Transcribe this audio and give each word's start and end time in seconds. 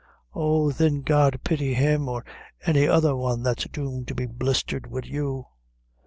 Oh, 0.33 0.71
thin, 0.71 1.03
God 1.03 1.41
pity 1.43 1.75
him 1.75 2.09
or 2.09 2.25
any 2.65 2.87
other 2.87 3.15
one 3.15 3.43
that's 3.43 3.65
doomed 3.65 4.07
to 4.07 4.15
be 4.15 4.25
blistered 4.25 4.87
wid 4.87 5.05
you!" 5.05 5.45